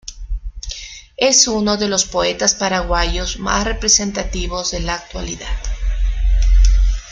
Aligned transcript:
Es 1.17 1.47
uno 1.47 1.77
de 1.77 1.87
los 1.87 2.05
poetas 2.05 2.55
paraguayos 2.55 3.37
más 3.37 3.65
representativos 3.65 4.71
de 4.71 4.79
la 4.79 4.95
actualidad. 4.95 5.59